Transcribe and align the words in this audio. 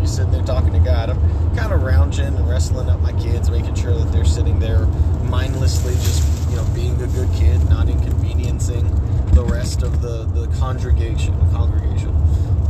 you're 0.00 0.08
sitting 0.08 0.32
there 0.32 0.42
talking 0.42 0.72
to 0.72 0.78
God. 0.80 1.10
I'm 1.10 1.56
kind 1.56 1.72
of 1.72 1.80
rounging 1.80 2.36
and 2.36 2.48
wrestling 2.48 2.88
up 2.88 3.00
my 3.00 3.12
kids, 3.20 3.50
making 3.50 3.74
sure 3.74 3.94
that 3.94 4.10
they're 4.12 4.24
sitting 4.24 4.58
there 4.58 4.86
mindlessly 5.28 5.94
just, 5.94 6.50
you 6.50 6.56
know, 6.56 6.64
being 6.74 7.00
a 7.02 7.06
good 7.06 7.30
kid, 7.34 7.62
not 7.68 7.88
inconveniencing 7.88 8.84
the 9.32 9.44
rest 9.44 9.82
of 9.82 10.02
the, 10.02 10.24
the 10.24 10.48
congregation. 10.58 11.38
The 11.38 11.56
congregation. 11.56 12.08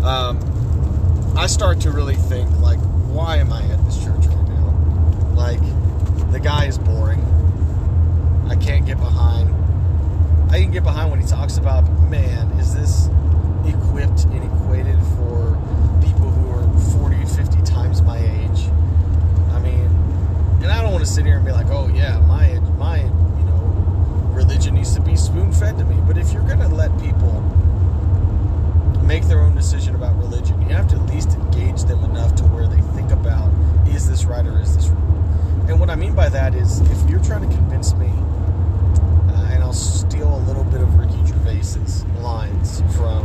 Um, 0.04 0.38
I 1.36 1.46
start 1.46 1.80
to 1.82 1.90
really 1.90 2.16
think, 2.16 2.50
like, 2.60 2.78
why 3.08 3.36
am 3.36 3.52
I 3.52 3.62
at 3.62 3.84
this 3.84 4.02
church 4.02 4.26
right 4.26 4.48
now? 4.48 5.34
Like, 5.34 5.60
the 6.32 6.40
guy 6.40 6.66
is 6.66 6.78
boring. 6.78 7.20
I 8.48 8.56
can't 8.56 8.86
get 8.86 8.98
behind. 8.98 9.54
I 10.50 10.60
can 10.60 10.70
get 10.70 10.82
behind 10.82 11.10
when 11.10 11.20
he 11.20 11.26
talks 11.26 11.56
about, 11.56 11.88
man, 12.08 12.50
is 12.58 12.74
this 12.74 13.08
equipped 13.66 14.24
and 14.24 14.44
equated 14.44 14.98
for 15.16 15.58
people 16.02 16.30
who 16.30 16.50
are 16.50 16.80
40, 16.98 17.24
50 17.24 17.62
times 17.62 18.02
my 18.02 18.18
age? 18.18 18.68
I 19.52 19.58
mean, 19.60 19.86
and 20.62 20.66
I 20.66 20.82
don't 20.82 20.92
want 20.92 21.04
to 21.04 21.10
sit 21.10 21.24
here 21.26 21.36
and 21.36 21.44
be 21.44 21.52
like, 21.52 21.66
oh 21.68 21.88
yeah, 21.88 22.18
my 22.20 22.58
my 22.78 23.00
you 23.02 23.44
know 23.46 24.32
religion 24.32 24.74
needs 24.74 24.94
to 24.94 25.00
be 25.00 25.16
spoon 25.16 25.52
fed 25.52 25.78
to 25.78 25.84
me. 25.84 25.96
But 26.06 26.18
if 26.18 26.32
you're 26.32 26.46
gonna 26.46 26.68
let 26.68 26.90
people 27.00 27.40
make 29.02 29.24
their 29.24 29.40
own 29.40 29.54
decision 29.54 29.94
about 29.94 30.16
religion, 30.18 30.60
you 30.62 30.68
have 30.68 30.88
to 30.88 30.96
at 30.96 31.06
least 31.06 31.30
engage 31.32 31.82
them 31.84 32.04
enough 32.04 32.34
to 32.36 32.44
where 32.44 32.68
they 32.68 32.80
think 32.94 33.10
about 33.10 33.50
is 33.88 34.08
this 34.08 34.24
right 34.24 34.46
or 34.46 34.60
is 34.60 34.76
this 34.76 34.88
wrong. 34.88 35.66
And 35.68 35.78
what 35.78 35.90
I 35.90 35.94
mean 35.94 36.14
by 36.14 36.28
that 36.28 36.54
is 36.54 36.80
if 36.80 37.10
you're 37.10 37.22
trying 37.22 37.48
to 37.48 37.54
convince 37.56 37.94
me, 37.94 38.08
uh, 38.08 39.50
and 39.52 39.62
I'll 39.62 39.72
steal 39.72 40.34
a 40.34 40.42
little 40.46 40.64
bit 40.64 40.80
of 40.80 40.98
Ricky 40.98 41.24
Gervais's 41.26 42.04
lines 42.18 42.82
from 42.96 43.22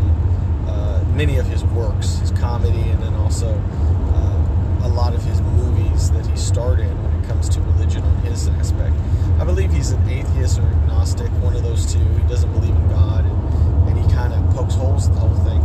uh, 0.68 1.04
many 1.14 1.38
of 1.38 1.48
his 1.48 1.64
works, 1.66 2.18
his 2.20 2.32
comedy, 2.32 2.82
and 2.90 3.02
then 3.02 3.14
also 3.16 3.50
uh, 3.50 4.86
a 4.88 4.90
lot 4.90 5.14
of 5.16 5.24
his 5.24 5.42
movies 5.42 6.12
that 6.12 6.26
he 6.28 6.36
starred 6.38 6.80
in 6.80 7.04
when 7.04 7.24
it 7.24 7.28
comes 7.28 7.50
to 7.50 7.62
religion 7.62 8.04
on 8.04 8.16
his 8.18 8.48
aspect. 8.48 8.96
I 9.40 9.44
believe 9.44 9.72
he's 9.72 9.92
an 9.92 10.08
atheist 10.08 10.60
or 10.60 10.64
agnostic, 10.64 11.32
one 11.42 11.56
of 11.56 11.64
those 11.64 11.92
two. 11.92 12.00
He 12.00 12.28
doesn't 12.28 12.52
believe 12.54 12.76
in 12.76 12.90
God, 12.90 13.26
and, 13.26 13.90
and 13.90 13.98
he 13.98 14.14
kind 14.14 14.34
of 14.34 14.56
pokes 14.56 14.76
holes 14.76 15.08
in 15.08 15.16
the 15.16 15.20
whole 15.20 15.44
thing. 15.44 15.62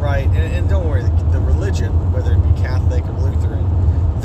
Right, 0.00 0.26
and, 0.26 0.36
and 0.36 0.68
don't 0.68 0.88
worry, 0.88 1.02
the, 1.02 1.10
the 1.30 1.40
religion, 1.40 2.12
whether 2.12 2.32
it 2.32 2.42
be 2.42 2.60
Catholic 2.60 3.04
or 3.04 3.12
Lutheran, 3.12 3.66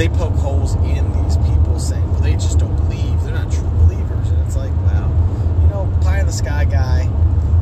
they 0.02 0.10
poke 0.10 0.34
holes 0.34 0.74
in 0.78 1.24
these 1.24 1.38
people 1.38 1.78
saying, 1.78 2.12
well, 2.12 2.22
they 2.22 2.34
just 2.34 2.58
don't 2.58 2.76
believe. 2.76 3.22
They're 3.22 3.36
not 3.36 3.52
true 3.52 3.70
believers. 3.86 4.30
And 4.30 4.42
it's 4.48 4.56
like, 4.56 4.72
wow, 4.78 5.08
you 5.62 5.68
know, 5.68 5.96
pie 6.02 6.20
in 6.20 6.26
the 6.26 6.32
sky 6.32 6.66
guy 6.66 7.08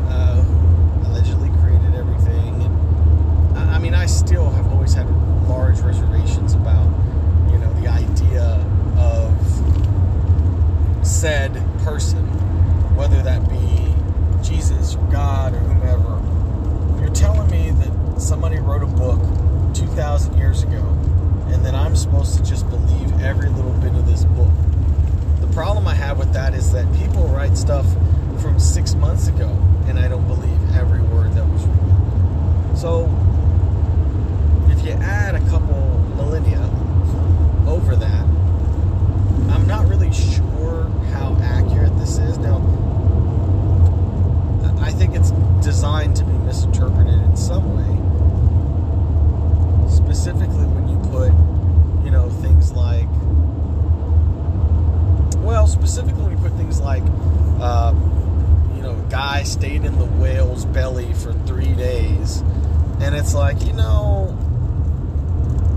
uh, 0.08 0.42
who 0.42 1.12
allegedly 1.12 1.50
created 1.60 1.96
everything. 1.96 2.64
And 2.64 3.58
I, 3.58 3.76
I 3.76 3.80
mean, 3.80 3.94
I 3.94 4.06
still 4.06 4.50
have 4.52 4.72
always 4.72 4.94
had 4.94 5.06
large 5.50 5.82
reservations 5.82 6.54
about, 6.54 6.88
you 7.52 7.58
know, 7.58 7.74
the 7.82 7.90
idea 7.90 8.66
of 8.98 9.36
said 11.06 11.52
person, 11.84 12.26
whether 12.96 13.22
that 13.22 13.50
be 13.50 13.94
Jesus 14.42 14.96
or 14.96 15.06
God 15.12 15.54
or 15.54 15.60
whomever. 15.60 17.02
You're 17.02 17.14
telling 17.14 17.52
me 17.52 17.72
that 17.72 18.22
somebody 18.22 18.60
wrote 18.60 18.84
a 18.84 18.88
book 18.88 19.20
2,000 19.76 20.38
years 20.38 20.64
ago 20.64 21.00
and 21.52 21.66
that 21.66 21.74
I'm 21.74 21.96
supposed 21.96 22.38
to 22.38 22.44
just 22.44 22.70
believe 22.70 23.22
every 23.22 23.50
little 23.50 23.74
bit 23.74 23.94
of 23.96 24.06
this 24.06 24.24
book. 24.24 24.52
The 25.42 25.48
problem 25.48 25.88
I 25.88 25.96
have 25.96 26.20
with 26.20 26.32
that 26.34 26.54
is 26.54 26.72
that 26.74 26.86
people 26.96 27.28
write 27.28 27.58
stuff 27.58 27.86
from 28.42 28.60
six 28.60 28.94
months 28.96 29.28
ago 29.28 29.48
and 29.88 29.98
I 29.98 30.08
don't 30.08 30.28
believe 30.28 30.76
every 30.76 31.02
word 31.02 31.34
that 31.34 31.46
was 31.48 31.66
written. 31.66 32.78
So, 32.78 33.06
if 34.70 34.86
you 34.86 34.92
add 34.92 35.36
a 35.36 35.40
couple 35.50 36.00
millennia 36.16 36.64
over 37.68 37.96
that, 37.96 38.26
I'm 39.52 39.68
not 39.68 39.88
really 39.88 40.14
sure 40.14 40.88
how 41.12 41.36
accurate 41.42 41.98
this 41.98 42.20
is. 42.20 42.38
Now, 42.38 42.58
I 44.80 44.92
think 44.92 45.16
it's 45.16 45.32
designed 46.00 46.16
to 46.16 46.24
be 46.24 46.38
misinterpreted 46.46 47.14
in 47.14 47.36
some 47.36 47.76
way. 47.76 47.84
Specifically, 49.90 50.66
when 50.66 50.88
you 50.88 50.98
put, 51.10 51.32
you 52.06 52.12
know, 52.12 52.30
things 52.42 52.72
like, 52.72 53.08
well, 55.44 55.68
specifically 55.68 56.24
when 56.24 56.32
you 56.32 56.38
put 56.38 56.54
things 56.54 56.80
like, 56.80 57.04
uh, 57.60 57.94
you 58.76 58.82
know, 58.82 58.92
a 58.92 59.10
guy 59.10 59.44
stayed 59.44 59.84
in 59.84 59.98
the 60.00 60.06
whale's 60.06 60.66
belly 60.66 61.14
for 61.14 61.34
three 61.46 61.76
days, 61.76 62.42
and 63.02 63.14
it's 63.16 63.34
like, 63.34 63.62
you 63.66 63.74
know, 63.74 64.38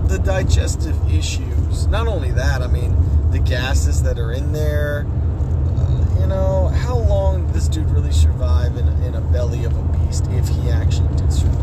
the 0.07 0.19
digestive 0.19 0.95
issues. 1.11 1.87
Not 1.87 2.07
only 2.07 2.31
that, 2.31 2.61
I 2.61 2.67
mean, 2.67 2.95
the 3.31 3.39
gases 3.39 4.03
that 4.03 4.19
are 4.19 4.31
in 4.31 4.53
there. 4.53 5.05
Uh, 5.05 6.19
you 6.21 6.27
know, 6.27 6.67
how 6.67 6.97
long 6.97 7.51
this 7.51 7.67
dude 7.67 7.89
really 7.89 8.11
survive 8.11 8.77
in, 8.77 8.87
in 9.03 9.15
a 9.15 9.21
belly 9.21 9.65
of 9.65 9.75
a 9.75 9.92
if 10.21 10.47
he 10.47 10.69
actually 10.69 11.15
did 11.15 11.31
survive? 11.31 11.59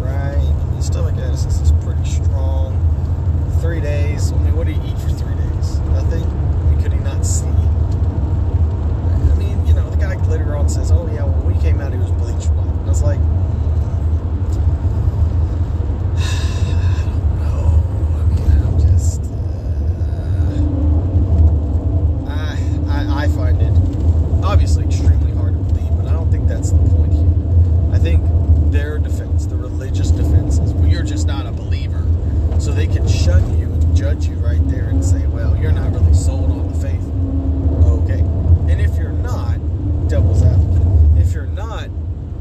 Right? 0.00 0.36
I 0.36 1.10
mean, 1.10 1.20
acid 1.20 1.62
is 1.62 1.72
pretty 1.84 2.04
strong. 2.04 2.76
Three 3.60 3.80
days. 3.80 4.32
I 4.32 4.38
mean, 4.38 4.56
what 4.56 4.66
do 4.66 4.72
you 4.72 4.82
eat 4.84 4.98
for 4.98 5.10
three 5.10 5.34
days? 5.34 5.78
Nothing? 5.90 6.22
I 6.24 6.70
mean, 6.70 6.82
could 6.82 6.92
he 6.92 6.98
not 7.00 7.26
see? 7.26 7.46
I 7.46 9.34
mean, 9.36 9.66
you 9.66 9.74
know, 9.74 9.88
the 9.90 9.96
guy 9.96 10.14
later 10.28 10.54
on 10.56 10.68
says, 10.68 10.90
oh, 10.90 11.06
yeah, 11.08 11.24
well, 11.24 11.42
when 11.42 11.54
he 11.54 11.60
came 11.60 11.80
out, 11.80 11.92
he 11.92 11.98
was 11.98 12.10
bleached 12.12 12.50
white. 12.52 12.86
I 12.86 12.88
was 12.88 13.02
like, 13.02 13.20
I, 22.98 23.24
I 23.24 23.28
find 23.28 23.60
it 23.62 24.44
obviously 24.44 24.84
extremely 24.84 25.30
hard 25.32 25.52
to 25.52 25.58
believe, 25.72 25.96
but 25.96 26.06
I 26.06 26.12
don't 26.12 26.30
think 26.30 26.48
that's 26.48 26.72
the 26.72 26.78
point 26.78 27.12
here. 27.12 27.94
I 27.94 27.98
think 27.98 28.24
their 28.72 28.98
defense, 28.98 29.46
the 29.46 29.56
religious 29.56 30.10
defense, 30.10 30.58
is 30.58 30.72
well, 30.72 30.88
you're 30.88 31.04
just 31.04 31.26
not 31.26 31.46
a 31.46 31.52
believer. 31.52 32.04
So 32.58 32.72
they 32.72 32.86
can 32.86 33.06
shun 33.06 33.56
you 33.58 33.66
and 33.72 33.96
judge 33.96 34.26
you 34.26 34.34
right 34.36 34.60
there 34.68 34.88
and 34.88 35.04
say, 35.04 35.26
well, 35.26 35.56
you're 35.56 35.72
not 35.72 35.92
really 35.92 36.14
sold 36.14 36.50
on 36.50 36.72
the 36.72 36.78
faith. 36.80 37.06
Okay. 38.02 38.20
And 38.72 38.80
if 38.80 38.96
you're 38.96 39.12
not, 39.12 39.58
devil's 40.08 40.42
advocate, 40.42 41.18
if 41.18 41.32
you're 41.32 41.46
not, 41.46 41.88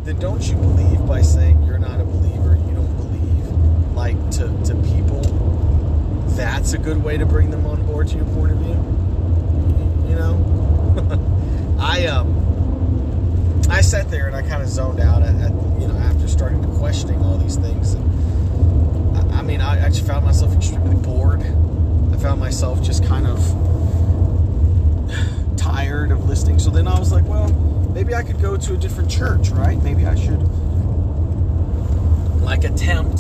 then 0.05 0.17
don't 0.17 0.47
you 0.47 0.55
believe 0.55 1.05
by 1.05 1.21
saying 1.21 1.61
you're 1.63 1.77
not 1.77 2.01
a 2.01 2.05
believer, 2.05 2.55
you 2.67 2.73
don't 2.73 2.95
believe, 2.97 3.95
like, 3.95 4.17
to, 4.31 4.47
to 4.65 4.75
people, 4.91 5.21
that's 6.35 6.73
a 6.73 6.77
good 6.77 7.03
way 7.03 7.17
to 7.17 7.25
bring 7.25 7.51
them 7.51 7.65
on 7.67 7.85
board 7.85 8.07
to 8.07 8.15
your 8.15 8.25
point 8.25 8.53
of 8.53 8.57
view? 8.57 8.97
you 10.07 10.15
know 10.15 11.77
i 11.79 12.05
um 12.05 13.61
i 13.69 13.81
sat 13.81 14.09
there 14.09 14.27
and 14.27 14.35
i 14.35 14.41
kind 14.41 14.63
of 14.63 14.69
zoned 14.69 15.00
out 15.00 15.21
at, 15.21 15.35
at, 15.35 15.51
you 15.79 15.88
know 15.88 15.97
after 15.97 16.27
starting 16.27 16.61
to 16.61 16.67
questioning 16.79 17.19
all 17.21 17.38
these 17.38 17.57
things 17.57 17.93
and 17.93 19.17
I, 19.17 19.39
I 19.39 19.41
mean 19.41 19.62
i 19.62 19.77
actually 19.77 20.07
found 20.07 20.25
myself 20.25 20.55
extremely 20.55 20.95
bored 20.95 21.41
i 21.41 22.17
found 22.17 22.39
myself 22.39 22.81
just 22.81 23.05
kind 23.05 23.27
of 23.27 23.39
interesting. 26.38 26.59
So 26.59 26.69
then 26.69 26.88
I 26.88 27.00
was 27.00 27.12
like, 27.12 27.25
well, 27.25 27.50
maybe 28.07 28.15
I 28.15 28.24
could 28.24 28.42
go 28.42 28.56
to 28.56 28.74
a 28.74 28.77
different 28.77 29.12
church, 29.12 29.50
right? 29.50 29.77
Maybe 29.83 30.06
I 30.06 30.15
should 30.15 30.42
like 32.42 32.63
attempt 32.63 33.18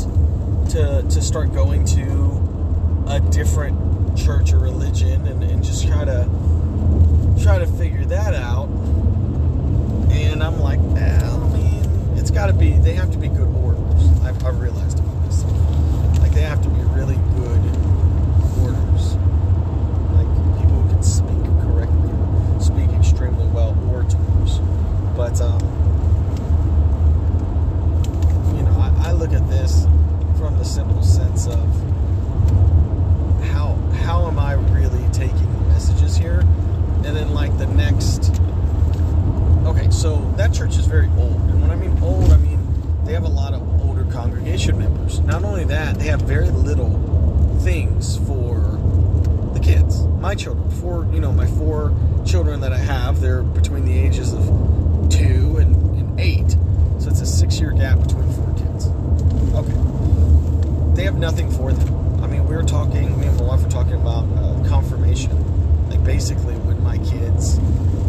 to 0.71 1.01
to 1.01 1.21
start 1.21 1.53
going 1.53 1.83
to 1.87 3.05
a 3.07 3.19
different 3.19 4.17
church 4.17 4.53
or 4.53 4.59
religion 4.59 5.27
and, 5.27 5.43
and 5.43 5.61
just 5.61 5.85
try 5.85 6.05
to 6.05 6.23
try 7.43 7.59
to 7.59 7.67
figure 7.67 8.05
that 8.05 8.33
out. 8.33 8.69
And 10.09 10.41
I'm 10.41 10.61
like, 10.61 10.79
well, 10.79 11.43
I 11.43 11.57
mean, 11.57 12.17
it's 12.17 12.31
got 12.31 12.47
to 12.47 12.53
be. 12.53 12.71
They 12.71 12.93
have 12.93 13.11
to 13.11 13.17
be 13.17 13.27
good 13.27 13.53
orders. 13.57 14.07
I've, 14.21 14.41
I've 14.45 14.61
realized 14.61 14.99
about 14.99 15.21
this. 15.25 15.43
Like 16.21 16.31
they 16.31 16.43
have 16.43 16.61
to 16.63 16.69
be 16.69 16.79
really 16.95 17.17
good 17.35 17.59
orders. 18.63 19.15
Like 20.15 20.29
people 20.61 20.79
who 20.79 20.89
can 20.89 21.03
speak 21.03 21.43
correctly, 21.61 22.11
or 22.55 22.61
speak 22.61 22.89
extremely 22.97 23.47
well, 23.47 23.77
orators. 23.91 24.61
But 25.17 25.41
um, 25.41 25.59
you 28.55 28.61
know, 28.61 28.77
I, 28.79 29.09
I 29.09 29.11
look 29.13 29.33
at 29.33 29.49
this 29.49 29.85
from 30.37 30.59
the 30.59 30.63
simple 30.63 31.01
sense 31.01 31.47
of 31.47 31.65
how 33.45 33.73
how 34.03 34.27
am 34.27 34.37
I 34.37 34.53
really 34.53 35.03
taking 35.11 35.51
the 35.53 35.69
messages 35.69 36.15
here, 36.15 36.41
and 37.03 37.15
then 37.15 37.33
like 37.33 37.57
the 37.57 37.65
next. 37.65 38.39
Okay, 39.65 39.89
so 39.89 40.17
that 40.37 40.53
church 40.53 40.77
is 40.77 40.85
very 40.85 41.09
old, 41.17 41.41
and 41.49 41.63
when 41.63 41.71
I 41.71 41.75
mean 41.75 41.97
old, 42.03 42.31
I 42.31 42.37
mean 42.37 42.59
they 43.03 43.13
have 43.13 43.25
a 43.25 43.27
lot 43.27 43.55
of 43.55 43.87
older 43.87 44.05
congregation 44.13 44.77
members. 44.77 45.19
Not 45.21 45.43
only 45.43 45.63
that, 45.65 45.97
they 45.97 46.05
have 46.05 46.21
very 46.21 46.51
little 46.51 46.91
things 47.63 48.17
for 48.27 48.79
the 49.55 49.59
kids, 49.63 50.03
my 50.19 50.35
children. 50.35 50.69
For 50.69 51.07
you 51.11 51.19
know, 51.19 51.31
my 51.31 51.47
four 51.47 51.91
children 52.23 52.59
that 52.59 52.71
I 52.71 52.77
have, 52.77 53.19
they're 53.19 53.41
between 53.41 53.83
the 53.83 53.97
ages 53.97 54.31
of 54.31 54.76
two 55.09 55.57
and, 55.57 55.75
and 55.97 56.19
eight, 56.19 56.51
so 56.99 57.09
it's 57.09 57.21
a 57.21 57.25
six-year 57.25 57.71
gap 57.71 57.99
between 57.99 58.31
four 58.33 58.53
kids. 58.55 58.87
Okay, 59.55 59.77
they 60.95 61.03
have 61.03 61.17
nothing 61.17 61.49
for 61.51 61.71
them. 61.71 62.21
I 62.23 62.27
mean, 62.27 62.45
we 62.47 62.55
were 62.55 62.63
talking. 62.63 63.19
Me 63.19 63.27
and 63.27 63.37
my 63.37 63.43
wife 63.45 63.63
were 63.63 63.69
talking 63.69 63.93
about 63.93 64.25
uh, 64.37 64.63
confirmation, 64.67 65.89
like 65.89 66.03
basically 66.03 66.55
when 66.55 66.81
my 66.83 66.97
kids 66.99 67.59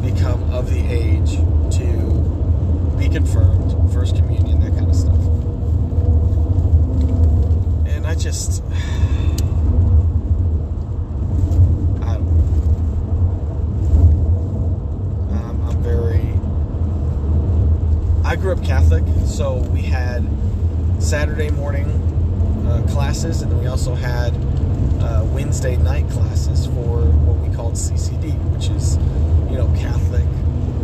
become 0.00 0.50
of 0.53 0.71
the 0.71 0.81
age 0.89 1.37
to 1.77 2.97
be 2.99 3.09
confirmed, 3.09 3.93
first 3.93 4.17
communion, 4.17 4.61
that 4.61 4.75
kind 4.75 4.89
of 4.91 4.97
stuff. 4.97 5.15
And 7.87 8.06
I 8.06 8.15
just, 8.15 8.62
I 12.03 12.15
don't 12.15 12.27
know. 12.27 12.45
Um, 15.33 15.61
I'm 15.69 15.83
very. 15.83 16.35
I 18.29 18.37
grew 18.37 18.53
up 18.53 18.63
Catholic, 18.63 19.05
so 19.25 19.55
we 19.55 19.81
had 19.81 20.23
Saturday 20.99 21.49
morning 21.49 21.87
uh, 22.69 22.87
classes, 22.91 23.41
and 23.41 23.51
then 23.51 23.59
we 23.59 23.69
also 23.69 23.95
had 23.95 24.35
uh, 25.01 25.25
Wednesday 25.33 25.79
night 25.79 26.11
classes 26.11 26.67
for 26.67 27.07
what 27.25 27.39
we 27.39 27.57
called 27.57 27.73
CCD, 27.73 28.35
which 28.53 28.69
is, 28.69 28.99
you 29.51 29.57
know, 29.57 29.67
Catholic 29.81 30.27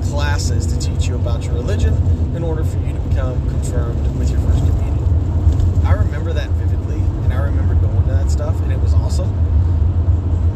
classes 0.08 0.64
to 0.68 0.78
teach 0.78 1.06
you 1.06 1.16
about 1.16 1.44
your 1.44 1.52
religion 1.52 1.92
in 2.34 2.42
order 2.42 2.64
for 2.64 2.78
you 2.78 2.94
to 2.94 3.00
become 3.00 3.38
confirmed 3.50 4.18
with 4.18 4.30
your 4.30 4.40
first 4.40 4.60
communion. 4.60 5.84
I 5.84 5.92
remember 5.92 6.32
that 6.32 6.48
vividly, 6.52 6.96
and 7.24 7.34
I 7.34 7.42
remember 7.42 7.74
going 7.74 8.06
to 8.06 8.12
that 8.12 8.30
stuff, 8.30 8.58
and 8.62 8.72
it 8.72 8.80
was 8.80 8.94
awesome. 8.94 9.28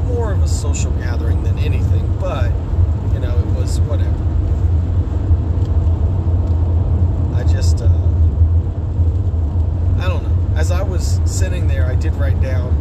More 0.06 0.32
of 0.32 0.42
a 0.42 0.48
social 0.48 0.92
gathering 0.92 1.42
than 1.42 1.58
anything, 1.58 2.16
but, 2.18 2.50
you 3.12 3.20
know, 3.20 3.38
it 3.38 3.60
was 3.60 3.78
whatever. 3.80 4.24
I 7.38 7.44
just, 7.70 7.82
uh, 7.82 7.86
I 10.02 10.08
don't 10.08 10.22
know. 10.22 10.56
As 10.56 10.70
I 10.70 10.82
was 10.82 11.20
sitting 11.26 11.68
there, 11.68 11.84
I 11.84 11.96
did 11.96 12.14
write 12.14 12.40
down 12.40 12.72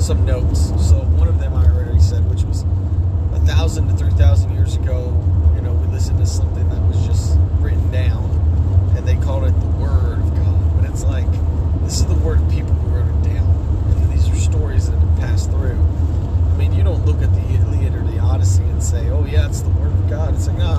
some 0.00 0.24
notes. 0.24 0.66
So 0.88 0.96
one 1.14 1.28
of 1.28 1.38
them 1.38 1.54
I 1.54 1.64
already 1.66 2.00
said, 2.00 2.28
which 2.28 2.42
was 2.42 2.62
a 3.32 3.46
thousand 3.46 3.86
to 3.88 3.94
three 3.94 4.10
thousand 4.10 4.52
years 4.54 4.74
ago. 4.74 5.14
You 5.54 5.62
know, 5.62 5.74
we 5.74 5.86
listened 5.88 6.18
to 6.18 6.26
something 6.26 6.68
that 6.70 6.80
was 6.88 7.06
just 7.06 7.38
written 7.60 7.88
down, 7.92 8.24
and 8.96 9.06
they 9.06 9.14
called 9.16 9.44
it 9.44 9.54
the 9.60 9.66
Word 9.78 10.18
of 10.18 10.34
God. 10.34 10.80
But 10.80 10.90
it's 10.90 11.04
like 11.04 11.30
this 11.84 12.00
is 12.00 12.06
the 12.06 12.14
word 12.14 12.40
of 12.40 12.50
people 12.50 12.72
who 12.72 12.88
wrote 12.88 13.06
it 13.06 13.28
down, 13.28 13.46
and 14.00 14.12
these 14.12 14.28
are 14.28 14.34
stories 14.34 14.90
that 14.90 14.98
have 14.98 15.18
passed 15.20 15.50
through. 15.50 15.78
I 15.78 16.56
mean, 16.56 16.72
you 16.72 16.82
don't 16.82 17.06
look 17.06 17.22
at 17.22 17.32
the 17.32 17.46
Iliad 17.54 17.94
or 17.94 18.02
the 18.02 18.18
Odyssey 18.18 18.64
and 18.64 18.82
say, 18.82 19.08
"Oh 19.08 19.24
yeah, 19.24 19.46
it's 19.46 19.60
the 19.60 19.70
Word 19.70 19.92
of 19.92 20.10
God." 20.10 20.34
It's 20.34 20.48
like, 20.48 20.58
no, 20.58 20.75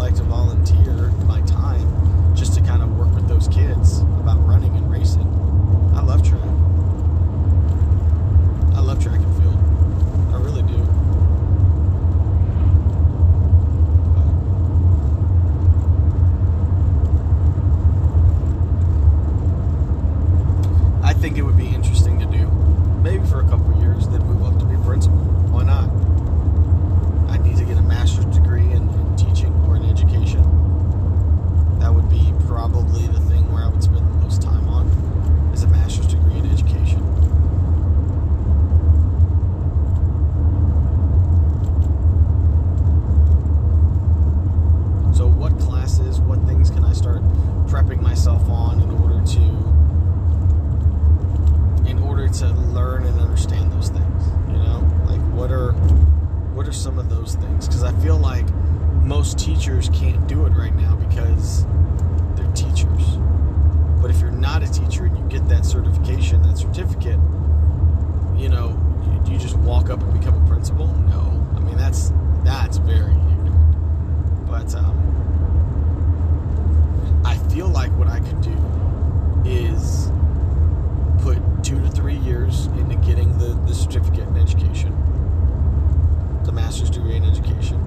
like 0.00 0.14
to 0.14 0.22
volunteer 0.22 1.10
my 1.26 1.42
time 1.42 2.34
just 2.34 2.54
to 2.54 2.62
kind 2.62 2.82
of 2.82 2.96
work 2.98 3.14
with 3.14 3.28
those 3.28 3.46
kids 3.48 4.00
about 4.00 4.38
running 4.46 4.74
and 4.76 4.90
racing. 4.90 5.26
I 5.94 6.00
love 6.00 6.26
track. 6.26 6.40
I 8.74 8.80
love 8.80 9.02
track 9.02 9.20
and 9.20 9.42
field. 9.42 9.58
I 10.32 10.38
really 10.38 10.62
do. 10.62 10.78
But 21.02 21.06
I 21.06 21.12
think 21.12 21.36
it 21.36 21.42
would 21.42 21.58
be 21.58 21.68
interesting 21.68 22.18
to 22.20 22.26
do. 22.26 22.48
Maybe 23.02 23.26
for 23.26 23.40
a 23.40 23.48
couple 23.48 23.70
of 23.74 23.80
years, 23.82 24.08
then 24.08 24.22
move 24.24 24.42
up 24.44 24.58
to 24.60 24.64
be 24.64 24.76
principal. 24.82 25.18
Why 25.52 25.64
not? 25.64 25.90
I 27.30 27.36
need 27.42 27.56
to 27.58 27.64
get 27.64 27.76
a 27.76 27.82
master's 27.82 28.24
degree 28.26 28.70
in, 28.72 28.88
in 28.88 29.16
teaching 29.16 29.52
or 29.66 29.76
in 29.76 29.84
education. 29.84 30.42
That 31.78 31.94
would 31.94 32.08
be 32.10 32.32
probably 32.46 33.06
the 33.06 33.20
thing 33.20 33.50
where 33.52 33.64
I 33.64 33.68
would 33.68 33.82
spend 33.82 33.98
the 33.98 34.18
most 34.22 34.42
time 34.42 34.68
on 34.68 34.86
is 35.54 35.62
a 35.62 35.68
master's 35.68 36.08
degree 36.08 36.38
in 36.38 36.50
education. 36.50 36.98
So 45.14 45.26
what 45.26 45.58
classes, 45.60 46.20
what 46.20 46.40
things 46.46 46.70
can 46.70 46.84
I 46.84 46.92
start 46.92 47.22
prepping 47.66 48.00
myself 48.02 48.48
on 48.50 48.80
in 48.80 48.90
order 48.90 49.24
to 49.24 49.40
in 51.88 51.98
order 51.98 52.28
to 52.28 52.46
learn 52.48 53.04
and 53.06 53.20
understand 53.20 53.72
those 53.72 53.88
things, 53.88 54.26
you 54.48 54.58
know? 54.58 54.80
Like 55.06 55.20
what 55.32 55.50
are 55.50 55.72
what 56.54 56.66
are 56.68 56.72
some 56.72 56.98
of 56.98 57.08
those 57.08 57.34
things? 57.36 57.66
Because 57.66 57.84
I 57.84 57.92
feel 58.00 58.18
like 58.18 58.46
most 59.02 59.38
teachers 59.38 59.88
can't 59.90 60.26
do 60.28 60.46
it 60.46 60.50
right 60.50 60.74
now 60.74 60.94
because 60.96 61.64
they're 62.36 62.50
teachers. 62.52 63.16
But 64.00 64.10
if 64.10 64.20
you're 64.20 64.30
not 64.30 64.62
a 64.62 64.70
teacher 64.70 65.04
and 65.06 65.16
you 65.16 65.24
get 65.24 65.48
that 65.48 65.64
certification, 65.66 66.42
that 66.42 66.58
certificate, 66.58 67.18
you 68.36 68.48
know, 68.48 68.78
you, 69.26 69.32
you 69.32 69.38
just 69.38 69.56
walk 69.58 69.90
up 69.90 70.00
and 70.02 70.12
become 70.18 70.42
a 70.42 70.46
principal? 70.48 70.86
No. 70.86 71.46
I 71.56 71.60
mean, 71.60 71.76
that's 71.76 72.12
that's 72.44 72.76
very 72.78 73.14
um, 74.74 74.96
I 77.24 77.36
feel 77.52 77.68
like 77.68 77.90
what 77.98 78.08
I 78.08 78.20
could 78.20 78.40
do 78.40 78.56
is 79.44 80.10
put 81.22 81.38
two 81.62 81.80
to 81.80 81.88
three 81.88 82.16
years 82.16 82.66
into 82.66 82.96
getting 82.96 83.36
the, 83.38 83.58
the 83.66 83.74
certificate 83.74 84.28
in 84.28 84.36
education 84.36 84.96
the 86.44 86.52
master's 86.52 86.90
degree 86.90 87.16
in 87.16 87.24
education. 87.24 87.78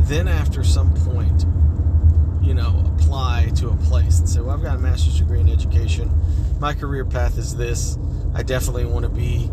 Then, 0.00 0.28
after 0.28 0.62
some 0.62 0.94
point, 0.94 1.44
you 2.40 2.54
know, 2.54 2.84
apply 2.96 3.50
to 3.56 3.68
a 3.68 3.76
place 3.76 4.20
and 4.20 4.28
say, 4.28 4.40
Well, 4.40 4.54
I've 4.56 4.62
got 4.62 4.76
a 4.76 4.78
master's 4.78 5.18
degree 5.18 5.40
in 5.40 5.48
education. 5.48 6.10
My 6.60 6.74
career 6.74 7.04
path 7.04 7.36
is 7.38 7.56
this. 7.56 7.98
I 8.34 8.42
definitely 8.42 8.84
want 8.84 9.02
to 9.02 9.08
be, 9.08 9.50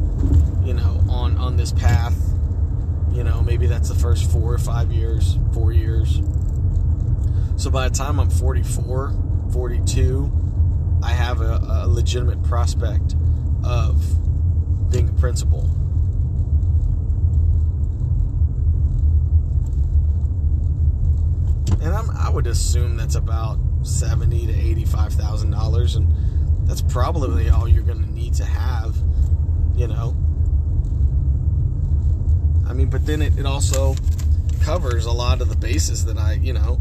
you 0.64 0.74
know, 0.74 1.04
on, 1.10 1.38
on 1.38 1.58
this 1.58 1.72
path. 1.72 2.16
You 3.12 3.24
know, 3.24 3.42
maybe 3.42 3.68
that's 3.68 3.90
the 3.90 3.96
first 3.96 4.30
four 4.32 4.54
or 4.54 4.58
five 4.58 4.92
years, 4.92 5.38
four 5.54 5.72
years. 5.72 6.22
So 7.58 7.70
by 7.70 7.88
the 7.88 7.96
time 7.96 8.20
I'm 8.20 8.30
44, 8.30 9.14
42, 9.52 10.32
I 11.04 11.12
have 11.12 11.42
a, 11.42 11.60
a 11.84 11.88
legitimate 11.88 12.42
prospect 12.44 13.16
of 13.64 14.02
being 14.92 15.10
a 15.10 15.14
principal. 15.14 15.70
And 21.82 21.94
I'm, 21.94 22.10
I 22.12 22.30
would 22.30 22.48
assume 22.48 22.96
that's 22.96 23.16
about 23.16 23.60
seventy 23.84 24.46
to 24.48 24.54
eighty-five 24.54 25.14
thousand 25.14 25.52
dollars, 25.52 25.96
and 25.96 26.08
that's 26.68 26.82
probably 26.82 27.50
all 27.50 27.68
you're 27.68 27.84
going 27.84 28.02
to 28.02 28.12
need 28.12 28.34
to 28.36 28.46
have, 28.46 28.96
you 29.76 29.88
know. 29.88 30.16
I 32.68 32.74
mean, 32.74 32.90
but 32.90 33.06
then 33.06 33.22
it, 33.22 33.38
it 33.38 33.46
also 33.46 33.96
covers 34.62 35.06
a 35.06 35.12
lot 35.12 35.42
of 35.42 35.50
the 35.50 35.56
bases 35.56 36.06
that 36.06 36.18
I, 36.18 36.34
you 36.34 36.54
know, 36.54 36.80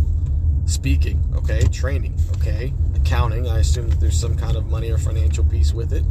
speaking, 0.66 1.22
okay, 1.34 1.62
training, 1.68 2.16
okay, 2.36 2.72
accounting. 2.94 3.48
I 3.48 3.58
assume 3.58 3.88
that 3.90 4.00
there's 4.00 4.18
some 4.18 4.36
kind 4.36 4.56
of 4.56 4.66
money 4.66 4.90
or 4.90 4.98
financial 4.98 5.44
piece 5.44 5.72
with 5.72 5.92
it. 5.92 6.04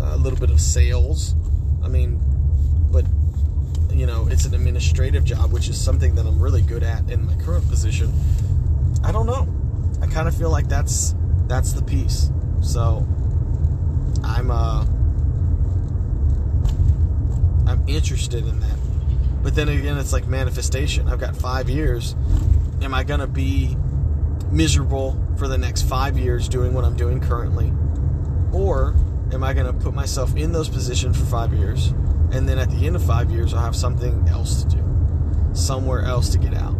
Uh, 0.00 0.14
a 0.14 0.16
little 0.16 0.38
bit 0.38 0.50
of 0.50 0.60
sales. 0.60 1.34
I 1.82 1.88
mean, 1.88 2.20
but 2.90 3.04
you 3.92 4.06
know, 4.06 4.28
it's 4.30 4.44
an 4.44 4.54
administrative 4.54 5.24
job, 5.24 5.52
which 5.52 5.68
is 5.68 5.80
something 5.80 6.14
that 6.14 6.24
I'm 6.24 6.40
really 6.40 6.62
good 6.62 6.84
at 6.84 7.10
in 7.10 7.26
my 7.26 7.34
current 7.36 7.68
position. 7.68 8.12
I 9.02 9.10
don't 9.10 9.26
know. 9.26 9.48
I 10.00 10.06
kind 10.06 10.28
of 10.28 10.36
feel 10.36 10.50
like 10.50 10.68
that's 10.68 11.14
that's 11.48 11.72
the 11.72 11.82
piece. 11.82 12.30
So 12.62 13.06
I'm 14.22 14.50
uh 14.50 14.86
I'm 17.68 17.84
interested 17.86 18.46
in 18.46 18.60
that. 18.60 18.78
But 19.42 19.54
then 19.54 19.68
again, 19.68 19.98
it's 19.98 20.12
like 20.12 20.26
manifestation. 20.26 21.08
I've 21.08 21.20
got 21.20 21.36
five 21.36 21.68
years. 21.68 22.16
Am 22.82 22.94
I 22.94 23.04
gonna 23.04 23.26
be 23.26 23.76
miserable 24.50 25.16
for 25.36 25.48
the 25.48 25.58
next 25.58 25.82
five 25.82 26.18
years 26.18 26.48
doing 26.48 26.74
what 26.74 26.84
I'm 26.84 26.96
doing 26.96 27.20
currently? 27.20 27.72
Or 28.52 28.94
am 29.32 29.44
I 29.44 29.52
going 29.52 29.66
to 29.66 29.72
put 29.72 29.94
myself 29.94 30.36
in 30.36 30.52
those 30.52 30.68
positions 30.68 31.18
for 31.18 31.26
five 31.26 31.52
years 31.52 31.88
and 32.32 32.48
then 32.48 32.58
at 32.58 32.70
the 32.70 32.86
end 32.86 32.96
of 32.96 33.02
five 33.02 33.30
years 33.30 33.54
I'll 33.54 33.62
have 33.62 33.76
something 33.76 34.26
else 34.28 34.64
to 34.64 34.76
do, 34.76 35.50
somewhere 35.52 36.02
else 36.02 36.30
to 36.30 36.38
get 36.38 36.54
out? 36.54 36.74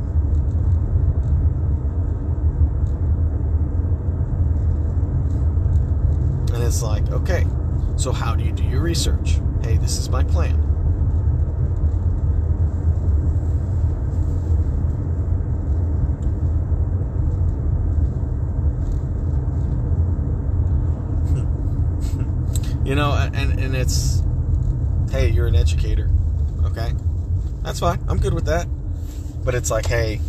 And 6.55 6.63
it's 6.63 6.83
like, 6.83 7.09
okay, 7.11 7.47
so 7.97 8.13
how 8.13 8.35
do 8.35 8.45
you 8.45 8.53
do 8.53 8.65
your 8.65 8.81
research? 8.81 9.39
Hey, 9.63 9.77
this 9.77 9.99
is 9.99 10.09
my 10.09 10.25
plan. 10.25 10.68
You 22.89 22.95
know 22.95 23.13
and 23.13 23.61
and 23.61 23.77
it's 23.77 24.23
hey 25.11 25.29
you're 25.29 25.47
an 25.47 25.55
educator 25.55 26.09
okay? 26.65 26.93
That's 27.63 27.81
fine. 27.81 28.03
I'm 28.09 28.19
good 28.19 28.33
with 28.33 28.47
that. 28.47 28.67
But 29.45 29.55
it's 29.55 29.71
like 29.71 29.85
hey 29.85 30.21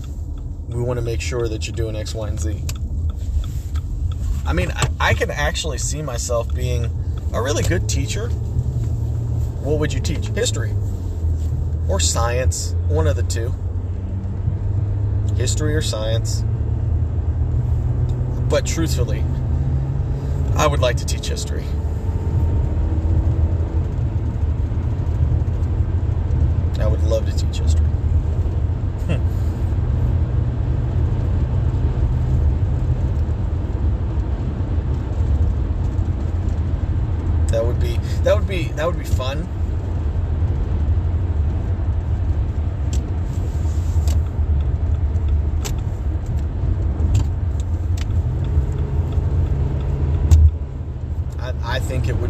we 0.68 0.82
want 0.82 1.00
to 1.00 1.02
make 1.02 1.22
sure 1.22 1.48
that 1.48 1.66
you're 1.66 1.76
doing 1.76 1.96
x 1.96 2.14
y 2.14 2.28
and 2.28 2.38
z. 2.38 2.62
I 4.46 4.52
mean 4.52 4.72
I, 4.72 4.90
I 5.00 5.14
can 5.14 5.32
actually 5.32 5.78
see 5.78 6.02
myself 6.02 6.54
being 6.54 6.86
a 7.34 7.42
really 7.42 7.64
good 7.64 7.88
teacher. 7.88 8.28
What 8.28 9.80
would 9.80 9.94
you 9.94 10.02
teach? 10.02 10.28
History. 10.28 10.74
Or 11.88 12.02
science. 12.02 12.76
One 12.90 13.08
of 13.08 13.16
the 13.16 13.24
two. 13.24 13.54
History 15.38 15.76
or 15.76 15.82
science. 15.82 16.44
But 18.50 18.66
truthfully 18.66 19.24
i 20.58 20.68
would 20.68 20.82
like 20.82 20.98
to 20.98 21.06
teach 21.06 21.28
history 21.28 21.64
I 26.80 26.88
would 26.88 27.04
love 27.04 27.19
to 27.30 27.46
teach 27.46 27.60
history. 27.60 27.86
Hmm. 29.06 29.40
that 37.48 37.66
would 37.66 37.80
be 37.80 37.98
that 38.24 38.36
would 38.36 38.48
be 38.48 38.64
that 38.70 38.86
would 38.86 38.98
be 39.00 39.06
fun. 39.06 39.48
I, 51.40 51.76
I 51.76 51.80
think 51.80 52.08
it 52.08 52.16
would 52.18 52.29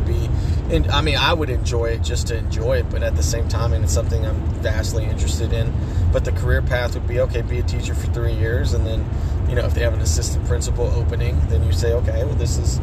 and 0.71 0.88
I 0.91 1.01
mean, 1.01 1.17
I 1.17 1.34
would 1.34 1.49
enjoy 1.49 1.88
it 1.88 2.03
just 2.03 2.27
to 2.27 2.38
enjoy 2.38 2.77
it, 2.77 2.89
but 2.91 3.01
at 3.01 3.15
the 3.15 3.23
same 3.23 3.47
time, 3.47 3.73
and 3.73 3.84
it's 3.84 3.93
something 3.93 4.23
I'm 4.25 4.39
vastly 4.62 5.03
interested 5.03 5.51
in. 5.51 5.73
But 6.12 6.25
the 6.25 6.32
career 6.32 6.62
path 6.62 6.93
would 6.93 7.08
be 7.08 7.19
okay, 7.21 7.41
be 7.41 7.60
a 7.60 7.63
teacher 7.63 7.95
for 7.95 8.08
three 8.08 8.34
years, 8.34 8.73
and 8.73 8.86
then, 8.86 9.08
you 9.49 9.55
know, 9.55 9.65
if 9.65 9.73
they 9.73 9.82
have 9.82 9.93
an 9.93 10.01
assistant 10.01 10.45
principal 10.45 10.86
opening, 10.88 11.39
then 11.49 11.63
you 11.63 11.73
say, 11.73 11.93
okay, 11.93 12.23
well, 12.23 12.36
this 12.36 12.58
is. 12.58 12.79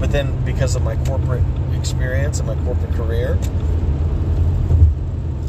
But 0.00 0.10
then 0.10 0.44
because 0.44 0.74
of 0.74 0.82
my 0.82 0.96
corporate 1.04 1.44
experience 1.76 2.40
and 2.40 2.48
my 2.48 2.56
corporate 2.64 2.92
career, 2.94 3.38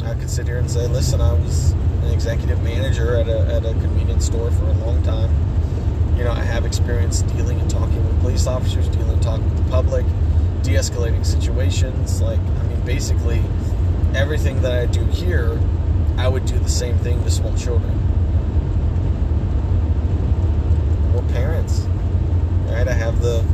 I 0.04 0.14
could 0.14 0.30
sit 0.30 0.46
here 0.46 0.58
and 0.58 0.70
say, 0.70 0.86
listen, 0.86 1.20
I 1.20 1.32
was 1.32 1.72
an 2.02 2.12
executive 2.12 2.62
manager 2.62 3.16
at 3.16 3.28
a, 3.28 3.40
at 3.52 3.64
a 3.64 3.72
convenience 3.72 4.26
store 4.26 4.50
for 4.52 4.64
a 4.64 4.72
long 4.74 5.02
time. 5.02 5.30
You 6.16 6.24
know, 6.24 6.32
I 6.32 6.42
have 6.42 6.64
experience 6.64 7.22
dealing 7.22 7.60
and 7.60 7.70
talking 7.70 8.04
with 8.04 8.20
police 8.20 8.46
officers, 8.46 8.88
dealing 8.88 9.10
and 9.10 9.22
talking 9.22 9.48
with 9.48 9.64
the 9.64 9.70
public 9.70 10.04
de-escalating 10.62 11.24
situations. 11.24 12.20
Like, 12.20 12.38
I 12.38 12.62
mean, 12.64 12.80
basically, 12.82 13.42
everything 14.14 14.62
that 14.62 14.72
I 14.72 14.86
do 14.86 15.04
here, 15.06 15.58
I 16.16 16.28
would 16.28 16.44
do 16.44 16.58
the 16.58 16.68
same 16.68 16.98
thing 16.98 17.22
to 17.24 17.30
small 17.30 17.54
children 17.56 17.92
or 21.14 21.22
parents. 21.32 21.86
Right? 22.66 22.86
I 22.86 22.92
have 22.92 23.20
the 23.20 23.44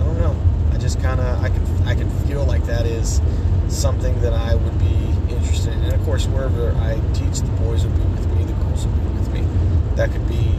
I 0.00 0.04
don't 0.04 0.18
know. 0.18 0.36
I 0.72 0.78
just 0.78 1.00
kind 1.00 1.20
of 1.20 1.42
I 1.42 1.48
can 1.48 1.88
I 1.88 1.94
can 1.94 2.10
feel 2.26 2.44
like 2.44 2.64
that 2.66 2.86
is 2.86 3.20
something 3.68 4.20
that 4.22 4.32
I 4.32 4.54
would 4.54 4.78
be 4.78 5.34
interested 5.34 5.72
in. 5.72 5.84
And 5.84 5.92
of 5.94 6.02
course, 6.04 6.26
wherever 6.26 6.72
I 6.76 7.00
teach, 7.12 7.40
the 7.40 7.50
boys 7.62 7.84
would 7.84 7.94
be 7.94 8.02
with 8.02 8.26
me, 8.36 8.44
the 8.44 8.52
girls 8.54 8.86
would 8.86 9.02
be 9.02 9.18
with 9.18 9.32
me. 9.32 9.46
That 9.96 10.10
could 10.10 10.26
be 10.26 10.58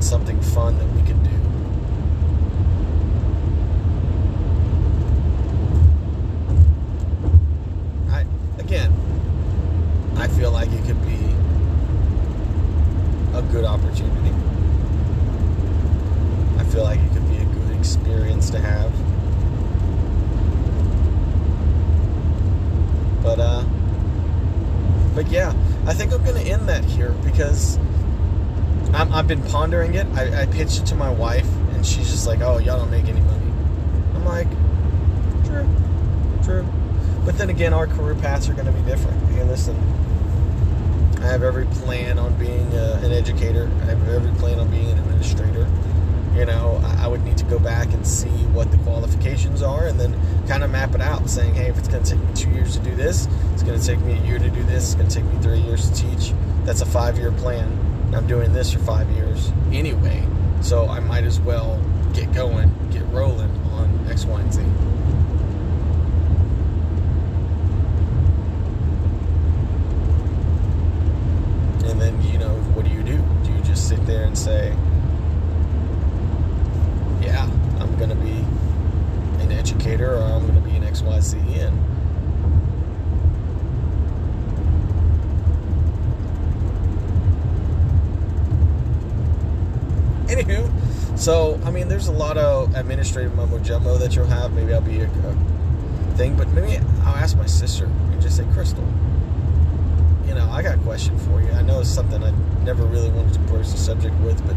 something 0.00 0.40
fun 0.40 0.78
that 0.78 0.86
we 0.94 1.02
could 1.02 1.22
do. 1.22 1.30
I 8.10 8.24
again, 8.58 8.92
I 10.16 10.26
feel 10.28 10.52
like 10.52 10.70
it 10.72 10.82
could 10.86 11.02
be 11.02 11.18
a 13.36 13.42
good 13.52 13.66
opportunity. 13.66 14.34
I 16.56 16.64
feel 16.64 16.84
like 16.84 16.98
it 16.98 17.12
could 17.12 17.28
be 17.28 17.36
a 17.36 17.44
good 17.44 17.78
experience 17.78 18.48
to 18.50 18.58
have. 18.58 18.90
But 23.22 23.38
uh 23.38 23.64
but 25.14 25.26
yeah, 25.28 25.52
I 25.86 25.92
think 25.92 26.14
I'm 26.14 26.24
gonna 26.24 26.40
end 26.40 26.70
that 26.70 26.84
here 26.84 27.10
because 27.22 27.78
i 28.92 29.04
have 29.04 29.28
been 29.28 29.42
pondering 29.42 29.94
it. 29.94 30.06
I, 30.14 30.42
I 30.42 30.46
pitched 30.46 30.80
it 30.80 30.86
to 30.86 30.94
my 30.94 31.10
wife, 31.10 31.46
and 31.72 31.86
she's 31.86 32.10
just 32.10 32.26
like, 32.26 32.40
"Oh, 32.40 32.58
y'all 32.58 32.78
don't 32.78 32.90
make 32.90 33.06
any 33.06 33.20
money." 33.20 33.52
I'm 34.14 34.24
like, 34.24 34.48
"True, 35.44 35.68
true," 36.42 36.66
but 37.24 37.38
then 37.38 37.50
again, 37.50 37.72
our 37.72 37.86
career 37.86 38.14
paths 38.16 38.48
are 38.48 38.54
going 38.54 38.66
to 38.66 38.72
be 38.72 38.82
different. 38.82 39.16
Hey, 39.30 39.44
listen, 39.44 39.76
I 41.18 41.26
have 41.26 41.42
every 41.42 41.66
plan 41.66 42.18
on 42.18 42.34
being 42.36 42.66
uh, 42.74 43.00
an 43.04 43.12
educator. 43.12 43.70
I 43.82 43.84
have 43.86 44.08
every 44.08 44.32
plan 44.32 44.58
on 44.58 44.70
being 44.70 44.90
an 44.90 44.98
administrator. 44.98 45.68
You 46.34 46.46
know, 46.46 46.80
I, 46.84 47.04
I 47.04 47.06
would 47.06 47.22
need 47.24 47.38
to 47.38 47.44
go 47.44 47.58
back 47.58 47.92
and 47.92 48.06
see 48.06 48.28
what 48.28 48.70
the 48.70 48.78
qualifications 48.78 49.62
are, 49.62 49.86
and 49.86 50.00
then 50.00 50.18
kind 50.48 50.64
of 50.64 50.70
map 50.70 50.96
it 50.96 51.00
out, 51.00 51.30
saying, 51.30 51.54
"Hey, 51.54 51.68
if 51.68 51.78
it's 51.78 51.88
going 51.88 52.02
to 52.02 52.10
take 52.10 52.20
me 52.20 52.34
two 52.34 52.50
years 52.50 52.76
to 52.76 52.82
do 52.82 52.94
this, 52.96 53.28
it's 53.52 53.62
going 53.62 53.78
to 53.78 53.86
take 53.86 54.00
me 54.00 54.14
a 54.14 54.22
year 54.22 54.40
to 54.40 54.50
do 54.50 54.62
this. 54.64 54.86
It's 54.86 54.94
going 54.94 55.08
to 55.08 55.14
take 55.14 55.24
me 55.24 55.40
three 55.40 55.60
years 55.60 55.88
to 55.90 55.96
teach." 55.96 56.32
That's 56.64 56.82
a 56.82 56.86
five-year 56.86 57.32
plan 57.32 57.89
I'm 58.14 58.26
doing 58.26 58.52
this 58.52 58.72
for 58.72 58.80
five 58.80 59.08
years 59.10 59.52
anyway, 59.72 60.26
so 60.62 60.88
I 60.88 61.00
might 61.00 61.24
as 61.24 61.40
well 61.40 61.80
get 62.12 62.32
going, 62.32 62.72
get 62.90 63.06
rolling 63.06 63.50
on 63.72 64.06
X, 64.08 64.24
Y, 64.24 64.40
and 64.40 64.52
Z. 64.52 64.62
And 71.88 72.00
then, 72.00 72.22
you 72.22 72.38
know, 72.38 72.54
what 72.74 72.84
do 72.84 72.90
you 72.90 73.02
do? 73.02 73.16
Do 73.44 73.52
you 73.52 73.60
just 73.62 73.88
sit 73.88 74.04
there 74.06 74.24
and 74.24 74.36
say, 74.36 74.68
yeah, 77.20 77.44
I'm 77.78 77.96
going 77.96 78.10
to 78.10 78.16
be 78.16 78.44
an 79.42 79.52
educator 79.52 80.16
or 80.16 80.22
I'm 80.22 80.46
going 80.46 80.62
to 80.62 80.68
be 80.68 80.76
an 80.76 80.82
XYZ? 80.82 81.34
And 81.58 81.78
so 91.20 91.60
I 91.64 91.70
mean, 91.70 91.88
there's 91.88 92.08
a 92.08 92.12
lot 92.12 92.38
of 92.38 92.74
administrative 92.74 93.34
mumbo 93.34 93.58
jumbo 93.58 93.98
that 93.98 94.16
you'll 94.16 94.26
have. 94.26 94.54
Maybe 94.54 94.72
I'll 94.72 94.80
be 94.80 95.00
a, 95.00 95.04
a 95.04 96.14
thing, 96.16 96.34
but 96.34 96.48
maybe 96.48 96.78
I'll 97.04 97.14
ask 97.14 97.36
my 97.36 97.44
sister 97.44 97.84
and 97.84 98.22
just 98.22 98.38
say, 98.38 98.46
Crystal, 98.54 98.82
you 100.26 100.34
know, 100.34 100.48
I 100.50 100.62
got 100.62 100.76
a 100.76 100.80
question 100.80 101.18
for 101.18 101.42
you. 101.42 101.50
I 101.50 101.60
know 101.60 101.80
it's 101.80 101.90
something 101.90 102.24
I 102.24 102.30
never 102.64 102.84
really 102.84 103.10
wanted 103.10 103.34
to 103.34 103.40
broach 103.40 103.70
the 103.70 103.76
subject 103.76 104.14
with, 104.20 104.42
but 104.46 104.56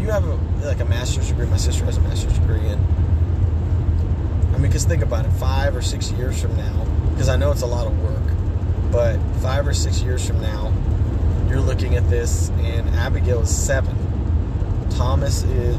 you 0.00 0.10
have 0.10 0.26
a, 0.26 0.34
like 0.66 0.80
a 0.80 0.84
master's 0.84 1.28
degree. 1.28 1.46
My 1.46 1.56
sister 1.56 1.84
has 1.84 1.98
a 1.98 2.00
master's 2.00 2.36
degree, 2.38 2.66
and 2.66 2.84
I 4.54 4.58
mean, 4.58 4.62
because 4.62 4.86
think 4.86 5.02
about 5.04 5.24
it, 5.24 5.30
five 5.34 5.76
or 5.76 5.82
six 5.82 6.10
years 6.12 6.42
from 6.42 6.56
now, 6.56 6.84
because 7.10 7.28
I 7.28 7.36
know 7.36 7.52
it's 7.52 7.62
a 7.62 7.66
lot 7.66 7.86
of 7.86 7.96
work, 8.02 8.90
but 8.90 9.18
five 9.40 9.68
or 9.68 9.74
six 9.74 10.02
years 10.02 10.26
from 10.26 10.40
now, 10.40 10.72
you're 11.48 11.60
looking 11.60 11.94
at 11.94 12.10
this, 12.10 12.50
and 12.58 12.88
Abigail 12.90 13.42
is 13.42 13.56
seven 13.56 13.95
Thomas 14.96 15.42
is 15.42 15.76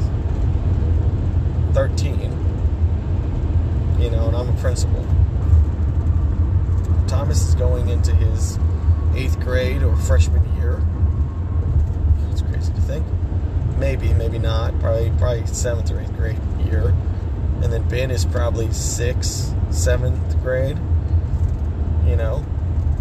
13, 1.74 2.20
you 3.98 4.10
know, 4.10 4.28
and 4.28 4.36
I'm 4.36 4.48
a 4.48 4.60
principal. 4.60 5.04
Thomas 7.08 7.42
is 7.48 7.56
going 7.56 7.88
into 7.88 8.14
his 8.14 8.60
eighth 9.16 9.40
grade 9.40 9.82
or 9.82 9.96
freshman 9.96 10.44
year. 10.56 10.80
It's 12.30 12.42
crazy 12.42 12.72
to 12.72 12.80
think. 12.82 13.04
Maybe, 13.76 14.14
maybe 14.14 14.38
not. 14.38 14.78
Probably, 14.78 15.10
probably 15.18 15.46
seventh 15.46 15.90
or 15.90 16.00
eighth 16.00 16.14
grade 16.16 16.38
year. 16.64 16.94
And 17.60 17.72
then 17.72 17.88
Ben 17.88 18.12
is 18.12 18.24
probably 18.24 18.72
sixth, 18.72 19.52
seventh 19.70 20.40
grade. 20.42 20.78
You 22.06 22.14
know, 22.14 22.44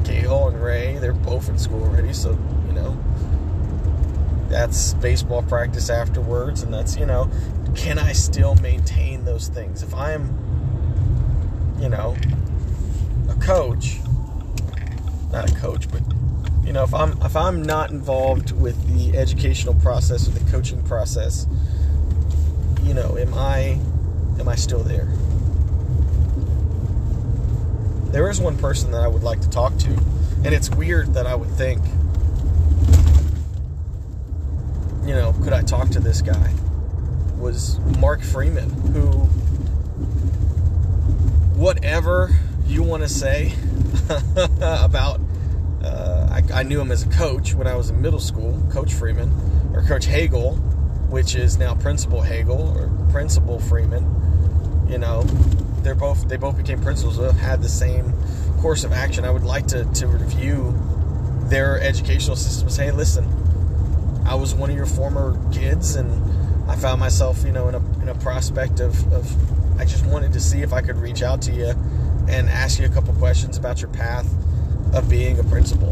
Gail 0.03 0.47
and 0.47 0.63
Ray, 0.63 0.97
they're 0.97 1.13
both 1.13 1.47
in 1.47 1.59
school 1.59 1.83
already, 1.83 2.11
so 2.13 2.31
you 2.67 2.73
know, 2.73 2.97
that's 4.49 4.93
baseball 4.95 5.43
practice 5.43 5.89
afterwards 5.89 6.63
and 6.63 6.73
that's 6.73 6.95
you 6.97 7.05
know 7.05 7.29
can 7.75 7.99
i 7.99 8.11
still 8.13 8.55
maintain 8.55 9.25
those 9.25 9.47
things? 9.49 9.83
If 9.83 9.93
i'm 9.93 10.35
you 11.79 11.89
know 11.89 12.15
a 13.29 13.35
coach 13.35 13.99
not 15.31 15.51
a 15.51 15.55
coach 15.55 15.91
but 15.91 16.01
you 16.65 16.73
know 16.73 16.83
if 16.83 16.93
i'm 16.93 17.21
if 17.21 17.35
i'm 17.35 17.61
not 17.61 17.91
involved 17.91 18.51
with 18.51 18.87
the 18.87 19.17
educational 19.17 19.73
process 19.75 20.27
or 20.27 20.31
the 20.31 20.51
coaching 20.51 20.81
process 20.83 21.45
you 22.83 22.93
know 22.93 23.17
am 23.17 23.33
i 23.33 23.79
am 24.39 24.47
i 24.47 24.55
still 24.55 24.83
there? 24.83 25.07
There 28.11 28.29
is 28.29 28.39
one 28.39 28.57
person 28.57 28.91
that 28.91 29.01
i 29.01 29.07
would 29.07 29.23
like 29.23 29.41
to 29.41 29.49
talk 29.49 29.77
to 29.79 29.89
and 30.43 30.47
it's 30.47 30.69
weird 30.69 31.13
that 31.13 31.27
i 31.27 31.35
would 31.35 31.49
think 31.51 31.81
you 35.07 35.13
know, 35.13 35.33
could 35.41 35.53
I 35.53 35.61
talk 35.87 35.93
to 35.93 35.99
this 35.99 36.21
guy? 36.21 36.53
Was 37.37 37.79
Mark 37.99 38.21
Freeman, 38.21 38.69
who, 38.69 39.09
whatever 41.59 42.35
you 42.65 42.83
want 42.83 43.03
to 43.03 43.09
say 43.09 43.53
about, 44.61 45.19
uh, 45.83 46.29
I, 46.31 46.59
I, 46.59 46.63
knew 46.63 46.81
him 46.81 46.91
as 46.91 47.03
a 47.03 47.09
coach 47.09 47.53
when 47.53 47.67
I 47.67 47.75
was 47.75 47.89
in 47.89 48.01
middle 48.01 48.19
school, 48.19 48.61
Coach 48.71 48.93
Freeman, 48.93 49.31
or 49.73 49.83
Coach 49.83 50.05
Hagel, 50.05 50.55
which 51.09 51.35
is 51.35 51.57
now 51.57 51.75
Principal 51.75 52.21
Hagel 52.21 52.77
or 52.77 52.89
Principal 53.11 53.59
Freeman. 53.59 54.85
You 54.89 54.97
know, 54.97 55.23
they're 55.83 55.95
both 55.95 56.27
they 56.27 56.37
both 56.37 56.57
became 56.57 56.81
principals. 56.81 57.17
They 57.17 57.31
had 57.39 57.61
the 57.61 57.69
same 57.69 58.13
course 58.61 58.83
of 58.83 58.91
action. 58.91 59.25
I 59.25 59.31
would 59.31 59.43
like 59.43 59.67
to 59.67 59.85
to 59.85 60.07
review 60.07 60.73
their 61.43 61.79
educational 61.79 62.35
systems. 62.35 62.75
Hey, 62.75 62.91
listen, 62.91 63.25
I 64.27 64.35
was 64.35 64.53
one 64.53 64.69
of 64.69 64.75
your 64.75 64.85
former 64.85 65.39
kids, 65.53 65.95
and 65.95 66.69
I 66.69 66.75
found 66.75 66.99
myself, 66.99 67.43
you 67.45 67.53
know, 67.53 67.69
in 67.69 67.75
a 67.75 68.01
in 68.01 68.09
a 68.09 68.15
prospect 68.15 68.81
of, 68.81 69.11
of 69.13 69.79
I 69.79 69.85
just 69.85 70.05
wanted 70.05 70.33
to 70.33 70.39
see 70.41 70.61
if 70.61 70.73
I 70.73 70.81
could 70.81 70.97
reach 70.97 71.23
out 71.23 71.41
to 71.43 71.53
you 71.53 71.73
and 72.27 72.49
ask 72.49 72.77
you 72.77 72.85
a 72.85 72.89
couple 72.89 73.13
questions 73.13 73.57
about 73.57 73.81
your 73.81 73.89
path 73.89 74.27
of 74.93 75.09
being 75.09 75.39
a 75.39 75.43
principal. 75.45 75.91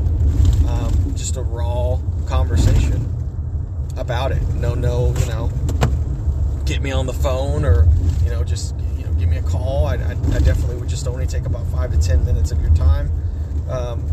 Um, 0.68 1.14
just 1.16 1.38
a 1.38 1.42
raw 1.42 1.98
conversation 2.28 3.10
about 3.96 4.34
it. 4.34 4.42
No, 4.56 4.76
no, 4.76 5.14
you 5.18 5.26
know, 5.28 5.50
get 6.66 6.82
me 6.82 6.92
on 6.92 7.06
the 7.06 7.14
phone 7.14 7.64
or 7.64 7.88
you 8.26 8.32
know, 8.32 8.44
just 8.44 8.76
you 8.98 9.06
know, 9.06 9.14
give 9.14 9.30
me 9.30 9.38
a 9.38 9.44
call. 9.44 9.86
I, 9.86 9.96
I, 9.96 10.12
I 10.12 10.40
definitely 10.40 10.76
would 10.76 10.90
just 10.90 11.08
only 11.08 11.26
take 11.26 11.46
about 11.46 11.66
five 11.68 11.92
to 11.92 11.98
ten 12.06 12.26
minutes 12.26 12.52
of 12.52 12.60
your 12.60 12.74
time, 12.76 13.10
um, 13.70 14.04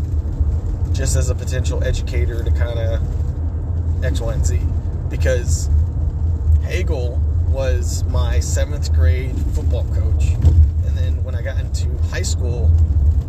just 0.93 1.17
as 1.17 1.29
a 1.29 1.35
potential 1.35 1.83
educator 1.83 2.41
to 2.41 2.51
kind 2.51 2.79
of 2.79 3.22
X, 4.03 4.21
Y, 4.21 4.33
and 4.33 4.45
Z. 4.45 4.59
Because 5.09 5.69
Hagel 6.63 7.21
was 7.47 8.03
my 8.05 8.39
seventh 8.39 8.93
grade 8.93 9.35
football 9.53 9.85
coach. 9.93 10.31
And 10.85 10.97
then 10.97 11.23
when 11.23 11.35
I 11.35 11.41
got 11.41 11.59
into 11.59 11.89
high 12.09 12.23
school, 12.23 12.67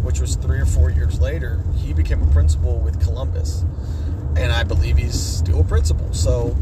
which 0.03 0.21
was 0.21 0.37
three 0.37 0.61
or 0.61 0.67
four 0.67 0.91
years 0.91 1.21
later, 1.21 1.63
he 1.77 1.93
became 1.93 2.23
a 2.23 2.27
principal 2.33 2.79
with 2.79 3.01
Columbus. 3.03 3.65
And 4.37 4.53
I 4.53 4.65
believe 4.65 4.97
he's 4.97 5.19
still 5.19 5.61
a 5.61 5.65
principal. 5.65 6.13
So, 6.13 6.57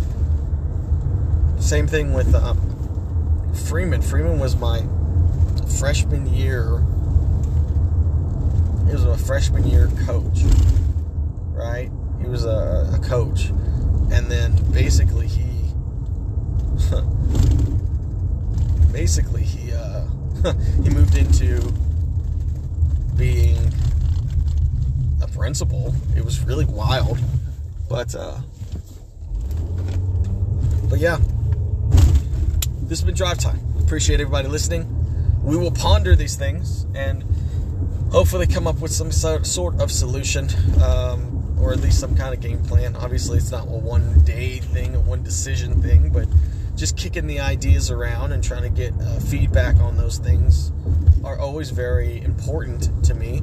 same 1.58 1.86
thing 1.86 2.12
with 2.12 2.34
um, 2.34 3.52
Freeman. 3.68 4.02
Freeman 4.02 4.38
was 4.38 4.56
my 4.56 4.84
freshman 5.78 6.26
year. 6.32 6.84
He 8.86 8.92
was 8.92 9.04
a 9.04 9.16
freshman 9.16 9.66
year 9.66 9.88
coach, 10.04 10.42
right? 11.52 11.90
He 12.20 12.28
was 12.28 12.44
a, 12.44 12.90
a 12.94 12.98
coach. 13.02 13.50
And 14.12 14.30
then 14.30 14.54
basically 14.72 15.26
he 15.26 15.72
basically 18.92 19.42
he 19.42 19.72
uh, 19.72 20.04
he 20.82 20.90
moved 20.90 21.16
into 21.16 21.72
being 23.16 23.72
a 25.22 25.28
principal. 25.28 25.94
It 26.16 26.24
was 26.24 26.44
really 26.44 26.66
wild, 26.66 27.18
but 27.88 28.14
uh, 28.14 28.38
but 30.88 30.98
yeah, 30.98 31.18
this 32.82 33.00
has 33.00 33.04
been 33.04 33.14
drive 33.14 33.38
time. 33.38 33.60
Appreciate 33.80 34.20
everybody 34.20 34.48
listening. 34.48 34.86
We 35.42 35.56
will 35.56 35.72
ponder 35.72 36.14
these 36.14 36.36
things 36.36 36.86
and 36.94 37.24
hopefully 38.12 38.46
come 38.46 38.66
up 38.66 38.80
with 38.80 38.92
some 38.92 39.10
sort 39.10 39.80
of 39.80 39.90
solution. 39.90 40.48
Um, 40.82 41.31
or 41.62 41.72
at 41.72 41.80
least 41.80 42.00
some 42.00 42.16
kind 42.16 42.34
of 42.34 42.40
game 42.40 42.62
plan. 42.64 42.96
Obviously, 42.96 43.38
it's 43.38 43.52
not 43.52 43.62
a 43.68 43.70
one 43.70 44.20
day 44.24 44.58
thing, 44.58 44.96
a 44.96 45.00
one 45.00 45.22
decision 45.22 45.80
thing, 45.80 46.10
but 46.10 46.26
just 46.76 46.96
kicking 46.96 47.26
the 47.26 47.38
ideas 47.38 47.90
around 47.90 48.32
and 48.32 48.42
trying 48.42 48.62
to 48.62 48.68
get 48.68 48.92
uh, 49.00 49.20
feedback 49.20 49.76
on 49.76 49.96
those 49.96 50.18
things 50.18 50.72
are 51.24 51.38
always 51.38 51.70
very 51.70 52.20
important 52.22 53.04
to 53.04 53.14
me. 53.14 53.42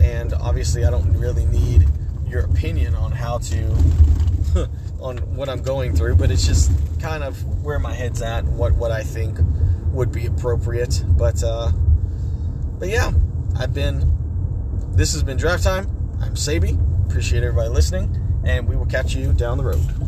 And 0.00 0.34
obviously, 0.34 0.84
I 0.84 0.90
don't 0.90 1.16
really 1.16 1.46
need 1.46 1.88
your 2.26 2.44
opinion 2.44 2.94
on 2.94 3.12
how 3.12 3.38
to, 3.38 3.64
on 5.00 5.18
what 5.34 5.48
I'm 5.48 5.62
going 5.62 5.96
through, 5.96 6.16
but 6.16 6.30
it's 6.30 6.46
just 6.46 6.70
kind 7.00 7.24
of 7.24 7.42
where 7.64 7.78
my 7.78 7.94
head's 7.94 8.20
at 8.20 8.44
what, 8.44 8.74
what 8.74 8.90
I 8.90 9.02
think 9.02 9.38
would 9.92 10.12
be 10.12 10.26
appropriate. 10.26 11.02
But, 11.06 11.42
uh, 11.42 11.72
but 12.78 12.88
yeah, 12.88 13.10
I've 13.56 13.72
been, 13.72 14.12
this 14.94 15.14
has 15.14 15.22
been 15.22 15.38
Drive 15.38 15.62
Time. 15.62 15.88
I'm 16.20 16.36
Saby. 16.36 16.76
Appreciate 17.08 17.44
everybody 17.44 17.68
listening, 17.68 18.14
and 18.44 18.68
we 18.68 18.76
will 18.76 18.86
catch 18.86 19.14
you 19.14 19.32
down 19.32 19.58
the 19.58 19.64
road. 19.64 20.03